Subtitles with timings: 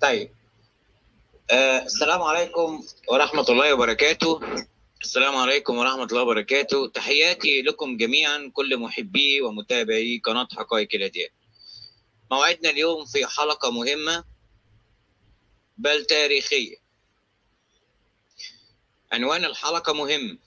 [0.00, 0.30] طيب.
[1.50, 4.40] آه السلام عليكم ورحمة الله وبركاته.
[5.02, 6.88] السلام عليكم ورحمة الله وبركاته.
[6.88, 11.30] تحياتي لكم جميعا كل محبي ومتابعي قناة حقائق الأديان.
[12.30, 14.24] موعدنا اليوم في حلقة مهمة
[15.78, 16.76] بل تاريخية.
[19.12, 20.38] عنوان الحلقة مهم.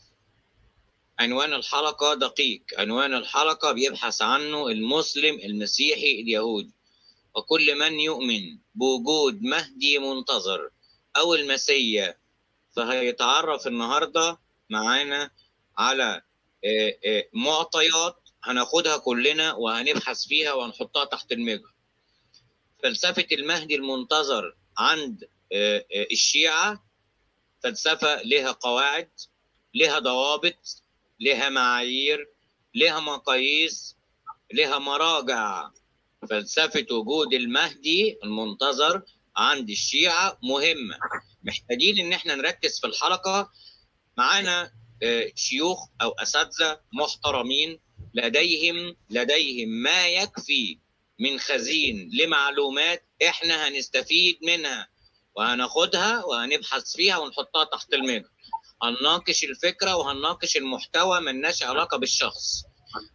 [1.19, 2.61] عنوان الحلقة دقيق.
[2.77, 6.71] عنوان الحلقة بيبحث عنه المسلم المسيحي اليهودي.
[7.35, 10.69] وكل من يؤمن بوجود مهدي منتظر
[11.17, 12.17] أو المسيا
[12.75, 15.31] فهيتعرف النهاردة معانا
[15.77, 16.21] على
[17.33, 21.73] معطيات هناخدها كلنا وهنبحث فيها وهنحطها تحت المجهر
[22.83, 25.29] فلسفة المهدي المنتظر عند
[26.11, 26.83] الشيعة
[27.63, 29.09] فلسفة لها قواعد
[29.75, 30.83] لها ضوابط
[31.19, 32.29] لها معايير
[32.75, 33.95] لها مقاييس
[34.53, 35.69] لها مراجع.
[36.29, 39.01] فلسفة وجود المهدي المنتظر
[39.37, 40.97] عند الشيعة مهمة.
[41.43, 43.49] محتاجين إن إحنا نركز في الحلقة.
[44.17, 44.71] معانا
[45.35, 47.79] شيوخ أو أساتذة محترمين.
[48.13, 50.79] لديهم لديهم ما يكفي
[51.19, 54.87] من خزين لمعلومات إحنا هنستفيد منها
[55.35, 58.29] وهناخدها وهنبحث فيها ونحطها تحت المجهر
[58.83, 62.63] هنناقش الفكرة وهنناقش المحتوى ملناش علاقة بالشخص.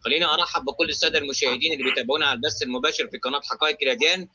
[0.05, 4.29] خليني ارحب بكل الساده المشاهدين اللي بيتابعونا على البث المباشر في قناة حقائق الاديان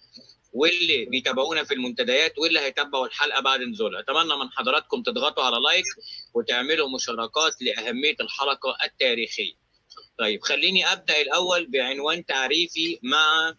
[0.53, 4.00] واللي بيتابعونا في المنتديات واللي هيتابعوا الحلقة بعد نزولها.
[4.00, 5.86] أتمنى من حضراتكم تضغطوا على لايك
[6.33, 9.53] وتعملوا مشاركات لأهمية الحلقة التاريخية.
[10.20, 13.55] طيب خليني أبدأ الأول بعنوان تعريفي مع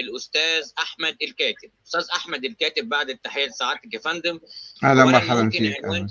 [0.00, 1.70] الأستاذ أحمد الكاتب.
[1.86, 4.40] أستاذ أحمد الكاتب بعد التحية لسعادتك يا فندم
[4.84, 5.84] أهلا مرحبا فيك.
[5.84, 6.08] عنوان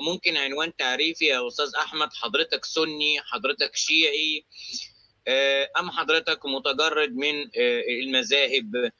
[0.00, 4.44] ممكن عنوان تعريفي يا أستاذ أحمد حضرتك سني حضرتك شيعي
[5.78, 7.50] أم حضرتك متجرد من
[8.02, 8.92] المذاهب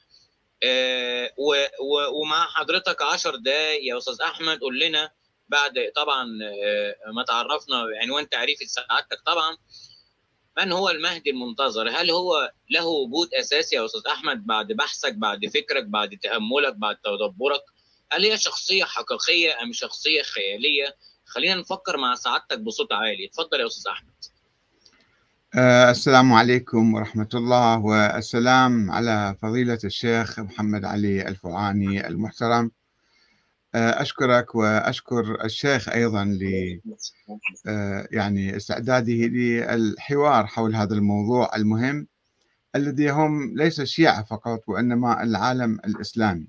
[2.12, 4.60] ومع حضرتك 10 دقايق يا أستاذ أحمد.
[4.60, 5.10] قول لنا
[5.48, 6.24] بعد طبعا
[7.14, 9.56] ما تعرفنا عنوان تعريفي لسعادتك طبعا.
[10.58, 15.46] من هو المهدي المنتظر؟ هل هو له وجود أساسي يا أستاذ أحمد بعد بحثك بعد
[15.46, 17.62] فكرك بعد تأملك بعد تدبرك؟
[18.12, 23.66] هل هي شخصية حقيقية أم شخصية خيالية؟ خلينا نفكر مع سعادتك بصوت عالي، اتفضل يا
[23.66, 24.10] أستاذ أحمد.
[25.54, 32.70] أه السلام عليكم ورحمة الله والسلام على فضيلة الشيخ محمد علي الفعاني المحترم
[33.74, 36.42] أشكرك وأشكر الشيخ أيضا ل
[38.10, 42.06] يعني استعداده للحوار حول هذا الموضوع المهم
[42.76, 46.48] الذي هم ليس الشيعة فقط وإنما العالم الإسلامي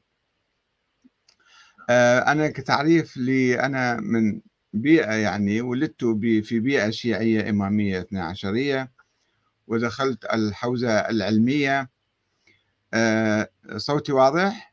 [2.28, 4.42] أنا كتعريف لي أنا من
[4.74, 6.06] بيئة يعني ولدت
[6.44, 8.92] في بيئة شيعية إمامية اثنا عشرية
[9.68, 11.90] ودخلت الحوزة العلمية
[13.78, 14.71] صوتي واضح؟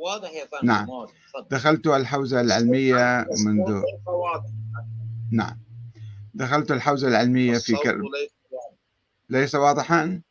[0.00, 0.86] واضح يا فندم نعم.
[1.50, 3.82] دخلت الحوزة العلمية منذ
[5.32, 5.60] نعم.
[6.34, 8.00] دخلت الحوزة العلمية في كر...
[9.28, 10.22] ليس واضحا؟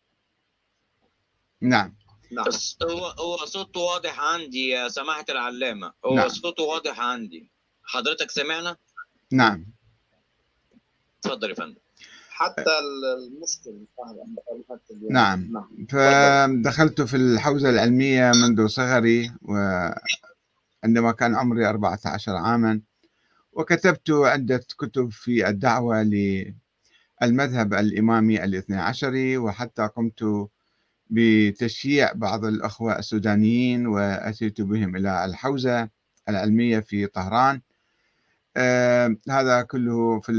[1.61, 1.95] نعم.
[2.31, 2.45] نعم.
[2.83, 5.93] هو هو صوته واضح عندي يا سماحة العلامة.
[6.05, 6.29] هو نعم.
[6.29, 7.51] صوته واضح عندي.
[7.83, 8.77] حضرتك سمعنا؟
[9.31, 9.65] نعم.
[11.19, 11.79] اتفضل يا فندم.
[12.39, 12.71] حتى
[13.27, 13.85] المسلم
[15.09, 15.65] نعم.
[15.89, 22.81] فدخلت في الحوزة العلمية منذ صغري وعندما كان عمري 14 عاما
[23.53, 26.03] وكتبت عدة كتب في الدعوة
[27.21, 30.49] للمذهب الإمامي الاثني عشري وحتى قمت
[31.09, 35.89] بتشييع بعض الأخوة السودانيين وأتيت بهم إلى الحوزة
[36.29, 37.61] العلمية في طهران.
[39.29, 40.31] هذا كله في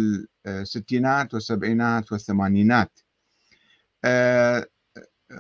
[0.47, 3.01] الستينات والسبعينات والثمانينات.
[4.05, 4.67] آه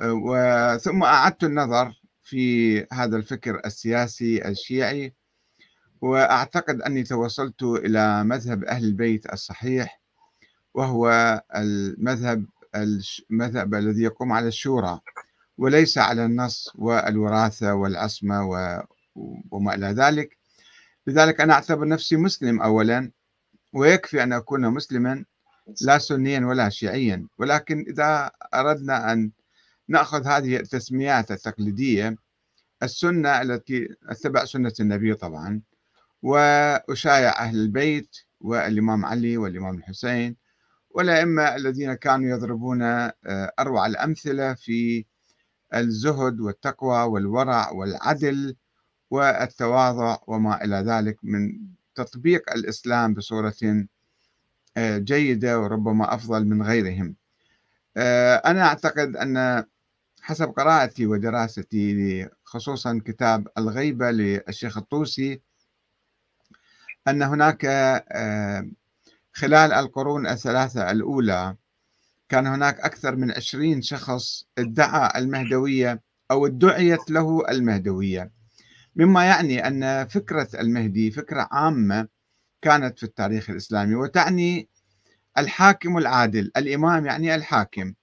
[0.03, 1.93] وثم أعدت النظر
[2.23, 5.15] في هذا الفكر السياسي الشيعي
[6.01, 10.01] وأعتقد أني توصلت إلى مذهب أهل البيت الصحيح
[10.75, 15.01] وهو المذهب المذهب الذي يقوم على الشورى
[15.59, 18.45] وليس على النص والوراثة والعصمة
[19.51, 20.40] وما إلى ذلك.
[21.11, 23.11] لذلك أنا أعتبر نفسي مسلم أولا
[23.73, 25.25] ويكفي أن أكون مسلما
[25.83, 27.27] لا سنيا ولا شيعيا.
[27.39, 29.31] ولكن إذا أردنا أن
[29.89, 32.17] نأخذ هذه التسميات التقليدية
[32.83, 35.61] السنة التي اتبع سنة النبي طبعا
[36.23, 40.37] وأشايع أهل البيت والإمام علي والإمام الحسين
[40.91, 42.83] والأئمة الذين كانوا يضربون
[43.59, 45.05] أروع الأمثلة في
[45.75, 48.57] الزهد والتقوى والورع والعدل
[49.11, 51.59] والتواضع وما إلى ذلك من
[51.95, 53.87] تطبيق الإسلام بصورة
[54.79, 57.17] جيدة وربما أفضل من غيرهم.
[58.47, 59.65] أنا أعتقد أن
[60.23, 65.41] حسب قراءتي ودراستي خصوصا كتاب الغيبة للشيخ الطوسي
[67.09, 68.71] أن هناك آه،
[69.33, 71.57] خلال القرون الثلاثة الأولى
[72.29, 78.31] كان هناك أكثر من عشرين شخص ادعى المهدوية أو ادعيت له المهدوية.
[78.97, 82.09] مما يعني أن فكرة المهدي فكرة عامة
[82.63, 84.69] كانت في التاريخ الإسلامي وتعني
[85.39, 87.95] الحاكم العادل الإمام يعني الحاكم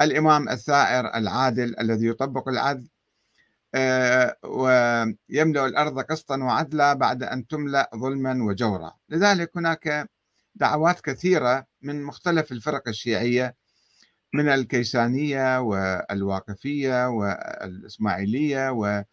[0.00, 2.88] الإمام الثائر العادل الذي يطبق العدل
[3.74, 8.92] آه، ويملأ الأرض قسطا وعدلا بعد أن تملأ ظلما وجورا.
[9.08, 10.10] لذلك هناك
[10.54, 13.56] دعوات كثيرة من مختلف الفرق الشيعية
[14.34, 19.04] من الكيسانية والواقفية والإسماعيلية و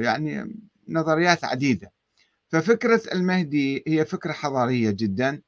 [0.00, 0.56] يعني
[0.88, 1.92] نظريات عديدة.
[2.48, 5.42] ففكرة المهدي هي فكرة حضارية جدا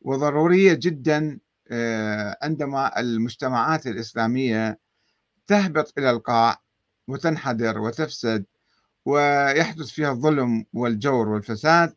[0.00, 1.38] وضرورية جدا
[1.70, 4.78] آه، عندما المجتمعات الإسلامية
[5.46, 6.62] تهبط إلى القاع
[7.08, 8.44] وتنحدر وتفسد
[9.04, 11.94] ويحدث فيها الظلم والجور والفساد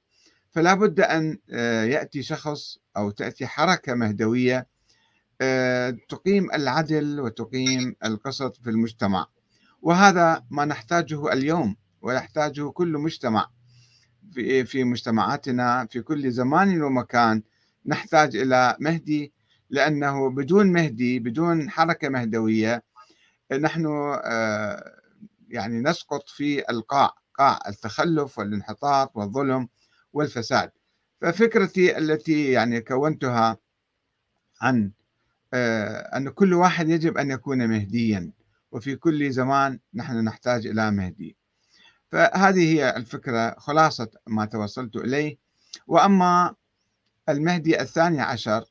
[0.51, 4.67] فلا بد أن آه، يأتي شخص أو تأتي حركة مهدوية
[5.41, 9.27] آه، تقيم العدل وتقيم القسط في المجتمع.
[9.81, 13.49] وهذا ما نحتاجه اليوم ويحتاجه كل مجتمع.
[14.65, 17.43] في مجتمعاتنا في كل زمان ومكان
[17.85, 19.33] نحتاج إلى مهدي
[19.69, 22.83] لأنه بدون مهدي بدون حركة مهدوية
[23.51, 23.85] نحن
[24.23, 24.93] آه،
[25.49, 29.69] يعني نسقط في القاع قاع التخلف والانحطاط والظلم
[30.13, 30.71] والفساد.
[31.21, 33.57] ففكرتي التي يعني كونتها
[34.61, 34.91] عن
[35.53, 38.31] آه، أن كل واحد يجب أن يكون مهديا.
[38.71, 41.37] وفي كل زمان نحن نحتاج إلى مهدي.
[42.11, 45.37] فهذه هي الفكرة خلاصة ما توصلت إليه.
[45.87, 46.55] وأما
[47.29, 48.65] المهدي الثاني عشر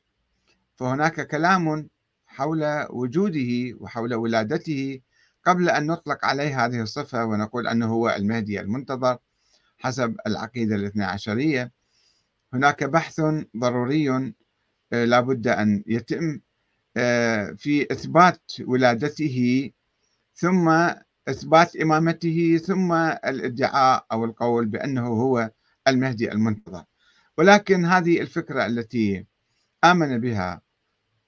[0.75, 1.89] فهناك كلام
[2.27, 5.01] حول وجوده وحول ولادته
[5.43, 9.17] قبل أن نطلق عليه هذه الصفة ونقول أنه هو المهدي المنتظر
[9.77, 11.71] حسب العقيدة الاثنى عشرية.
[12.53, 13.21] هناك بحث
[13.57, 14.33] ضروري
[14.93, 16.39] آه، لا بد أن يتم
[16.97, 19.71] آه، في إثبات ولادته
[20.37, 20.69] ثم
[21.27, 25.51] إثبات إمامته ثم الإدعاء أو القول بأنه هو
[25.87, 26.83] المهدي المنتظر.
[27.37, 29.25] ولكن هذه الفكرة التي
[29.83, 30.61] آمن بها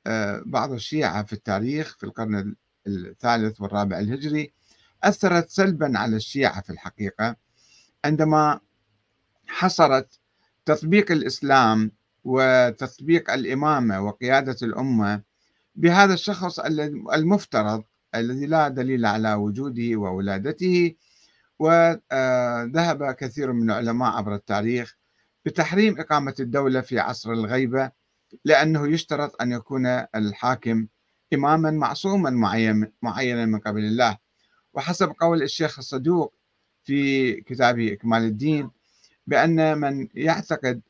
[0.07, 2.56] آه، بعض الشيعة في التاريخ في القرن
[2.88, 4.53] الثالث والرابع الهجري
[5.03, 7.35] أثرت سلبا على الشيعة في الحقيقة
[8.06, 8.59] عندما
[9.47, 10.19] حصرت
[10.65, 11.91] تطبيق الإسلام
[12.23, 15.21] وتطبيق الإمامة وقيادة الأمة
[15.75, 16.59] بهذا الشخص
[17.13, 17.83] المفترض
[18.15, 20.95] الذي لا دليل على وجوده وولادته
[21.59, 24.97] وذهب كثير من العلماء عبر التاريخ
[25.45, 27.91] بتحريم إقامة الدولة في عصر الغيبة
[28.45, 29.85] لأنه يشترط أن يكون
[30.15, 30.88] الحاكم
[31.33, 32.29] إماما معصوما
[33.01, 34.17] معينا من قبل الله.
[34.73, 36.33] وحسب قول الشيخ الصدوق
[36.83, 38.71] في كتابه إكمال الدين
[39.27, 40.81] بأن من يعتقد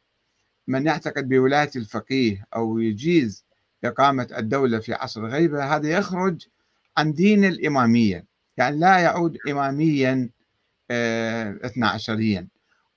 [0.67, 3.45] من يعتقد بولاية الفقيه أو يجيز
[3.83, 6.47] إقامة الدولة في عصر الغيبة هذا يخرج
[6.97, 8.25] عن دين الإمامية.
[8.57, 10.29] يعني لا يعود إماميا
[10.91, 12.47] آه، اثنا عشريا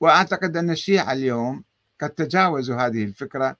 [0.00, 1.64] وأعتقد أن الشيعة اليوم
[2.00, 3.56] قد تجاوزوا هذه الفكرة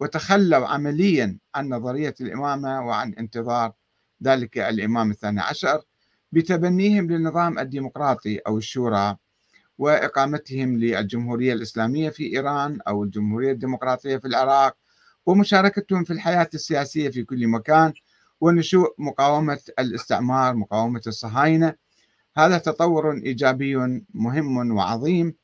[0.00, 3.72] وتخلوا عمليا عن نظرية الإمامة وعن انتظار
[4.22, 5.82] ذلك الإمام الثاني عشر
[6.32, 9.16] بتبنيهم للنظام الديمقراطي أو الشورى
[9.78, 14.76] وإقامتهم للجمهورية الإسلامية في إيران أو الجمهورية الديمقراطية في العراق
[15.26, 17.92] ومشاركتهم في الحياة السياسية في كل مكان
[18.40, 21.74] ونشوء مقاومة الاستعمار مقاومة الصهاينة.
[22.36, 23.76] هذا تطور إيجابي
[24.14, 25.34] مهم وعظيم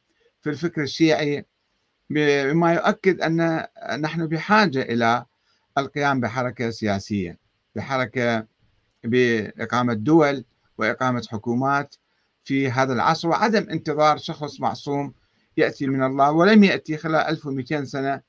[0.42, 1.46] في الفكر الشيعي
[2.10, 3.66] بما يؤكد أن
[4.00, 5.24] نحن بحاجة إلى
[5.78, 7.38] القيام بحركة سياسية
[7.74, 8.46] بحركة
[9.04, 10.44] بإقامة دول
[10.78, 11.94] وإقامة حكومات
[12.44, 15.14] في هذا العصر وعدم انتظار شخص معصوم
[15.56, 18.20] يأتي من الله ولم يأتي خلال 1200 سنة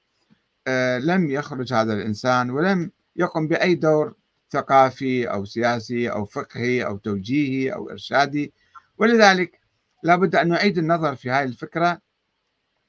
[0.67, 4.15] آه، لم يخرج هذا الإنسان ولم يقم بأي دور
[4.51, 8.53] ثقافي أو سياسي أو فقهي أو توجيهي أو إرشادي.
[8.97, 9.59] ولذلك
[10.03, 12.01] لا بد أن نعيد النظر في هذه الفكرة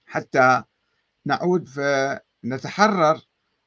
[0.06, 0.62] حتى
[1.24, 3.20] نعود فنتحرر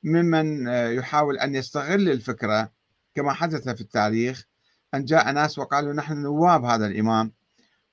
[0.03, 2.71] ممن يحاول أن يستغل الفكرة.
[3.15, 4.45] كما حدث في التاريخ
[4.93, 7.33] أن جاء ناس وقالوا نحن نواب هذا الإمام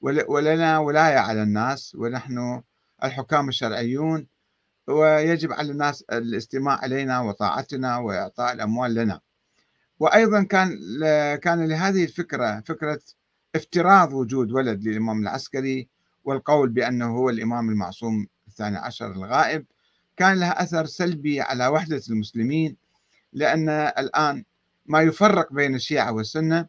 [0.00, 2.62] ولنا ولاية على الناس ونحن
[3.04, 4.26] الحكام الشرعيون
[4.86, 9.20] ويجب على الناس الاستماع إلينا وطاعتنا وإعطاء الأموال لنا.
[10.00, 10.68] وأيضا كان
[11.42, 13.00] كان لهذه الفكرة فكرة
[13.54, 15.88] افتراض وجود ولد للإمام العسكري
[16.24, 19.64] والقول بأنه هو الإمام المعصوم الثاني عشر الغائب
[20.16, 22.76] كان لها أثر سلبي على وحدة المسلمين
[23.32, 24.44] لأن الآن
[24.86, 26.66] ما يفرق بين الشيعة والسنة.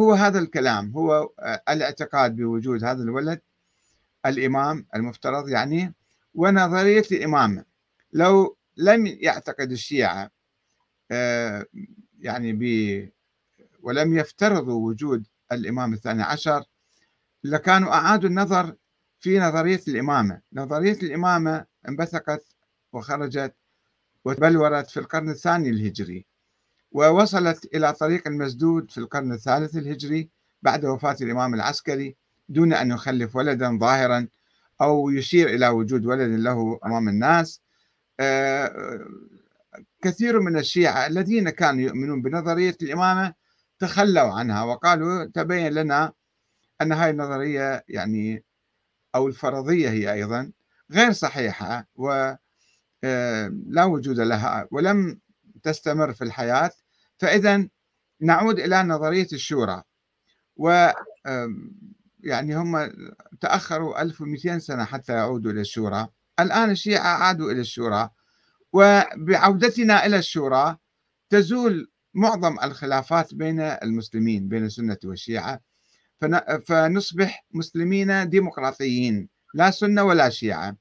[0.00, 3.40] هو هذا الكلام هو آه، الاعتقاد بوجود هذا الولد
[4.26, 5.94] الإمام المفترض يعني
[6.34, 7.64] ونظرية الإمامة.
[8.12, 10.30] لو لم يعتقد الشيعة
[11.10, 11.66] آه،
[12.22, 12.62] يعني ب
[13.82, 16.64] ولم يفترضوا وجود الإمام الثاني عشر
[17.44, 18.74] لكانوا أعادوا النظر
[19.20, 20.40] في نظرية الإمامة.
[20.52, 22.44] نظرية الإمامة انبثقت
[22.92, 23.54] وخرجت
[24.24, 26.26] وتبلورت في القرن الثاني الهجري
[26.92, 30.30] ووصلت إلى طريق المسدود في القرن الثالث الهجري
[30.62, 32.16] بعد وفاة الإمام العسكري
[32.48, 34.28] دون أن يخلف ولدا ظاهرا
[34.80, 37.60] أو يشير إلى وجود ولد له أمام الناس.
[38.20, 39.06] آه،
[40.02, 43.34] كثير من الشيعة الذين كانوا يؤمنون بنظرية الإمامة
[43.78, 46.12] تخلوا عنها وقالوا تبين لنا
[46.82, 48.44] أن هذه النظرية يعني
[49.14, 50.52] أو الفرضية هي أيضا
[50.92, 52.38] غير صحيحة ولا
[53.04, 55.20] آه، وجود لها ولم
[55.62, 56.70] تستمر في الحياة.
[57.18, 57.68] فإذا
[58.20, 59.82] نعود إلى نظرية الشورى
[60.56, 60.90] و
[62.20, 62.92] يعني هم
[63.40, 66.08] تأخروا 1200 سنة حتى يعودوا إلى الشورى.
[66.40, 68.10] الآن الشيعة عادوا إلى الشورى.
[68.72, 70.76] وبعودتنا إلى الشورى
[71.30, 75.60] تزول معظم الخلافات بين المسلمين بين السنة والشيعة.
[76.66, 80.76] فنصبح مسلمين ديمقراطيين لا سنة ولا شيعة.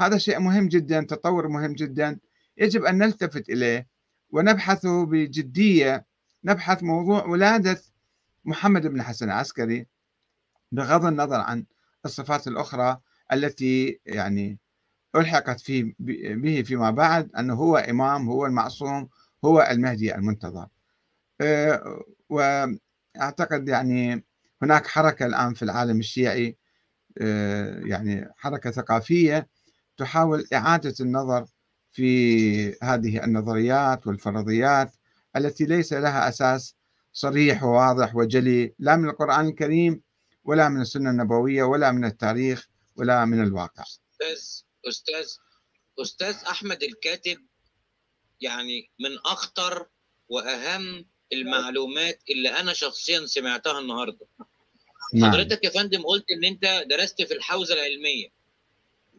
[0.00, 2.18] هذا شيء مهم جدا تطور مهم جدا.
[2.58, 3.88] يجب أن نلتفت إليه
[4.30, 6.06] ونبحثه بجدية.
[6.44, 7.82] نبحث موضوع ولادة
[8.44, 9.86] محمد بن حسن العسكري
[10.72, 11.66] بغض النظر عن
[12.04, 13.00] الصفات الأخرى
[13.32, 14.58] التي يعني
[15.16, 15.94] ألحقت فيه
[16.34, 19.08] به فيما بعد أنه هو إمام هو المعصوم
[19.44, 20.68] هو المهدي المنتظر.
[21.40, 24.24] آه، وأعتقد يعني
[24.62, 26.56] هناك حركة الآن في العالم الشيعي
[27.18, 29.48] آه، يعني حركة ثقافية
[29.96, 31.46] تحاول إعادة النظر
[31.92, 34.92] في هذه النظريات والفرضيات
[35.36, 36.76] التي ليس لها أساس
[37.12, 40.00] صريح وواضح وجلي لا من القرآن الكريم
[40.44, 43.84] ولا من السنة النبوية ولا من التاريخ ولا من الواقع.
[44.88, 45.26] أستاذ
[46.00, 47.46] أستاذ أحمد الكاتب
[48.40, 49.86] يعني من أخطر
[50.28, 54.26] وأهم المعلومات اللي أنا شخصيا سمعتها النهاردة.
[55.12, 55.30] نعم.
[55.32, 58.28] حضرتك يا فندم قلت إن أنت درست في الحوزة العلمية.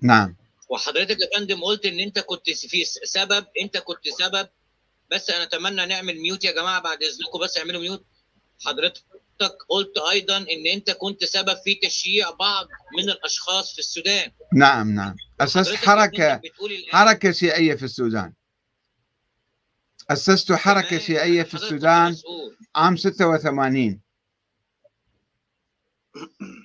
[0.01, 0.35] نعم.
[0.69, 4.49] وحضرتك يا فندم قلت إن أنت كنت في سبب أنت كنت سبب.
[5.11, 8.05] بس أنا أتمنى نعمل ميوت يا جماعة بعد إذنكم بس اعملوا ميوت.
[8.65, 9.03] حضرتك
[9.43, 12.67] قلت أيضا إن أنت كنت سبب في تشييع بعض
[12.97, 14.31] من الأشخاص في السودان.
[14.53, 15.15] نعم نعم.
[15.41, 16.41] أسست حركة
[16.91, 18.33] حركة شيعية في السودان.
[20.09, 22.17] أسست حركة شيعية في السودان
[22.75, 24.01] عام 86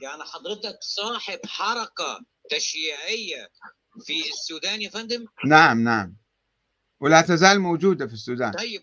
[0.03, 3.51] يعني حضرتك صاحب حركة تشييعية
[4.07, 6.17] في السودان يا فندم؟ نعم نعم.
[7.01, 8.53] ولا تزال موجودة في السودان.
[8.53, 8.83] طيب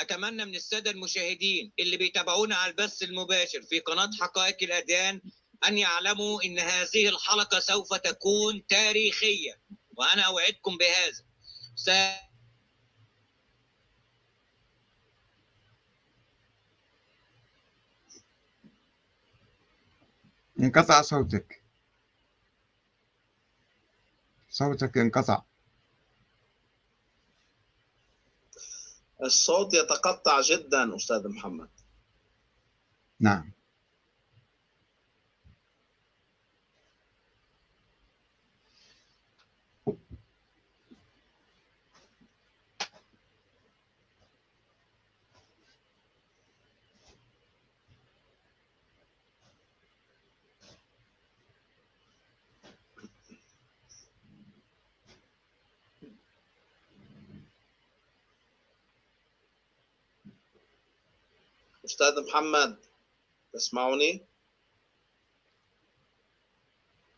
[0.00, 5.20] أتمنى من السادة المشاهدين اللي بيتابعونا على البث المباشر في قناة حقائق الأديان
[5.68, 9.60] أن يعلموا أن هذه الحلقة سوف تكون تاريخية.
[9.96, 11.24] وأنا أوعدكم بهذا.
[11.76, 11.90] س...
[20.60, 21.62] انقطع صوتك.
[24.50, 25.42] صوتك انقطع.
[29.26, 31.68] الصوت يتقطع جدا أستاذ محمد.
[33.20, 33.55] نعم.
[61.86, 62.78] أستاذ محمد
[63.52, 64.26] تسمعني؟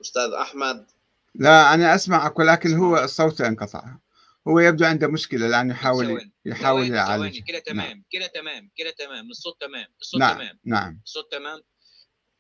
[0.00, 0.86] أستاذ أحمد.
[1.34, 3.96] لا أنا أسمعك ولكن هو الصوت انقطع.
[4.48, 7.38] هو يبدو عنده مشكلة الآن يحاول يحاول يعالج.
[7.48, 8.02] كده تمام نعم.
[8.10, 10.34] كده تمام كده تمام الصوت تمام الصوت نعم.
[10.34, 10.58] تمام.
[10.64, 11.00] نعم.
[11.04, 11.62] الصوت تمام.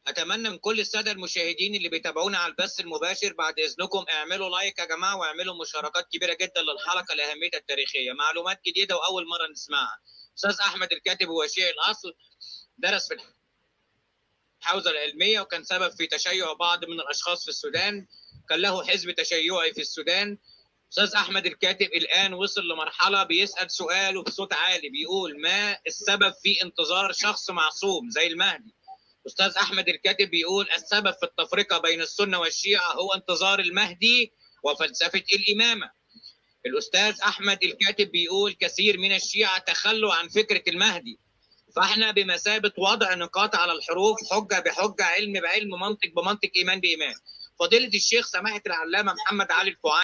[0.06, 4.84] أتمنى من كل السادة المشاهدين اللي بيتابعونا على البث المباشر بعد إذنكم اعملوا لايك يا
[4.84, 8.12] جماعة واعملوا مشاركات كبيرة جدا للحلقة لأهميتها التاريخية.
[8.12, 9.98] معلومات جديدة وأول مرة نسمعها.
[10.38, 12.14] أستاذ أحمد الكاتب هو شيعي الأصل
[12.78, 13.16] درس في
[14.62, 18.06] الحوزة العلمية وكان سبب في تشيع بعض من الأشخاص في السودان.
[18.48, 20.38] كان له حزب تشيعي في السودان.
[20.92, 27.12] أستاذ أحمد الكاتب الآن وصل لمرحلة بيسأل سؤاله بصوت عالي بيقول ما السبب في انتظار
[27.12, 28.74] شخص معصوم زي المهدي؟
[29.26, 34.32] أستاذ أحمد الكاتب بيقول السبب في التفرقة بين السنة والشيعة هو انتظار المهدي
[34.64, 35.97] وفلسفة الإمامة.
[36.66, 41.18] الأستاذ أحمد الكاتب بيقول كثير من الشيعة تخلوا عن فكرة المهدي.
[41.76, 47.14] فإحنا بمثابة وضع نقاط على الحروف حجة بحجة علم بعلم منطق بمنطق إيمان بإيمان.
[47.60, 49.96] فضيلة الشيخ سماحة العلامة محمد علي الفعاني